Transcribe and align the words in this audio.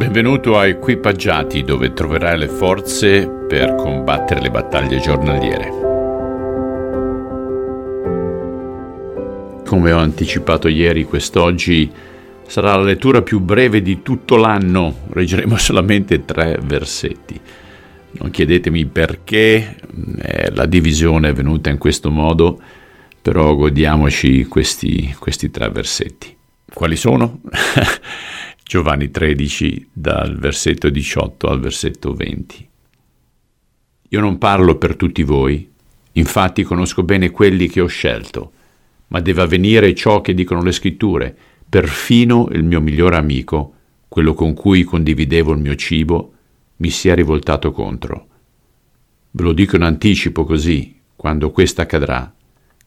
Benvenuto 0.00 0.56
a 0.56 0.66
Equipaggiati 0.66 1.62
dove 1.62 1.92
troverai 1.92 2.38
le 2.38 2.48
forze 2.48 3.28
per 3.28 3.74
combattere 3.74 4.40
le 4.40 4.50
battaglie 4.50 4.98
giornaliere. 4.98 5.68
Come 9.66 9.92
ho 9.92 9.98
anticipato 9.98 10.68
ieri, 10.68 11.04
quest'oggi 11.04 11.92
sarà 12.46 12.76
la 12.76 12.82
lettura 12.82 13.20
più 13.20 13.40
breve 13.40 13.82
di 13.82 14.00
tutto 14.00 14.36
l'anno, 14.36 15.00
leggeremo 15.12 15.58
solamente 15.60 16.24
tre 16.24 16.58
versetti. 16.62 17.38
Non 18.12 18.30
chiedetemi 18.30 18.86
perché, 18.86 19.76
la 20.52 20.64
divisione 20.64 21.28
è 21.28 21.32
venuta 21.34 21.68
in 21.68 21.76
questo 21.76 22.10
modo, 22.10 22.58
però 23.20 23.54
godiamoci 23.54 24.46
questi, 24.46 25.14
questi 25.18 25.50
tre 25.50 25.68
versetti. 25.68 26.38
Quali 26.72 26.96
sono? 26.96 27.40
Giovanni 28.70 29.10
13 29.10 29.88
dal 29.92 30.38
versetto 30.38 30.90
18 30.90 31.48
al 31.48 31.58
versetto 31.58 32.14
20. 32.14 32.68
Io 34.10 34.20
non 34.20 34.38
parlo 34.38 34.78
per 34.78 34.94
tutti 34.94 35.24
voi, 35.24 35.68
infatti 36.12 36.62
conosco 36.62 37.02
bene 37.02 37.32
quelli 37.32 37.66
che 37.66 37.80
ho 37.80 37.88
scelto, 37.88 38.52
ma 39.08 39.18
deve 39.18 39.42
avvenire 39.42 39.92
ciò 39.92 40.20
che 40.20 40.34
dicono 40.34 40.62
le 40.62 40.70
scritture, 40.70 41.36
perfino 41.68 42.48
il 42.52 42.62
mio 42.62 42.80
migliore 42.80 43.16
amico, 43.16 43.74
quello 44.06 44.34
con 44.34 44.54
cui 44.54 44.84
condividevo 44.84 45.50
il 45.50 45.58
mio 45.58 45.74
cibo, 45.74 46.32
mi 46.76 46.90
sia 46.90 47.16
rivoltato 47.16 47.72
contro. 47.72 48.26
Ve 49.32 49.42
lo 49.42 49.52
dico 49.52 49.74
in 49.74 49.82
anticipo 49.82 50.44
così, 50.44 50.96
quando 51.16 51.50
questo 51.50 51.80
accadrà, 51.80 52.32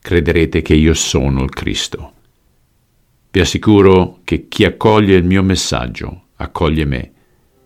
crederete 0.00 0.62
che 0.62 0.72
io 0.72 0.94
sono 0.94 1.42
il 1.42 1.50
Cristo. 1.50 2.12
Vi 3.34 3.40
assicuro 3.40 4.20
che 4.22 4.46
chi 4.46 4.64
accoglie 4.64 5.16
il 5.16 5.24
mio 5.24 5.42
messaggio 5.42 6.26
accoglie 6.36 6.84
me 6.84 7.10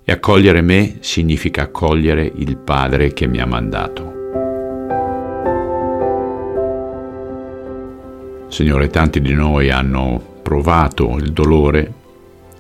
e 0.03 0.13
accogliere 0.13 0.63
me 0.63 0.97
significa 1.01 1.65
accogliere 1.65 2.33
il 2.37 2.57
Padre 2.57 3.13
che 3.13 3.27
mi 3.27 3.39
ha 3.39 3.45
mandato. 3.45 4.15
Signore, 8.49 8.89
tanti 8.89 9.21
di 9.21 9.35
noi 9.35 9.69
hanno 9.69 10.41
provato 10.41 11.19
il 11.19 11.35
dolore, 11.35 11.93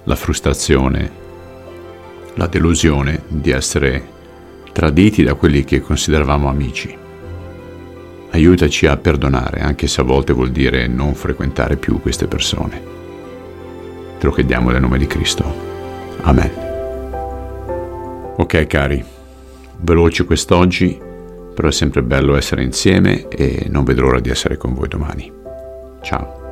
la 0.05 0.15
frustrazione, 0.15 1.11
la 2.34 2.47
delusione 2.47 3.22
di 3.27 3.50
essere 3.50 4.06
traditi 4.70 5.22
da 5.22 5.33
quelli 5.33 5.65
che 5.65 5.81
consideravamo 5.81 6.47
amici. 6.47 6.95
Aiutaci 8.33 8.84
a 8.84 8.98
perdonare, 8.98 9.61
anche 9.61 9.87
se 9.87 10.03
a 10.03 10.05
volte 10.05 10.34
vuol 10.34 10.50
dire 10.50 10.87
non 10.89 11.15
frequentare 11.15 11.78
più 11.78 12.03
queste 12.03 12.27
persone. 12.27 12.97
Lo 14.29 14.34
chiediamo 14.34 14.69
nel 14.69 14.83
nome 14.83 14.98
di 14.98 15.07
Cristo. 15.07 15.43
Amen. 16.21 16.51
Ok 18.37 18.67
cari, 18.67 19.03
veloce 19.81 20.27
quest'oggi, 20.27 21.01
però 21.55 21.69
è 21.69 21.73
sempre 21.73 22.03
bello 22.03 22.37
essere 22.37 22.62
insieme 22.62 23.27
e 23.29 23.69
non 23.71 23.84
vedo 23.84 24.03
l'ora 24.03 24.21
di 24.21 24.29
essere 24.29 24.59
con 24.59 24.75
voi 24.75 24.89
domani. 24.89 25.33
Ciao. 26.03 26.48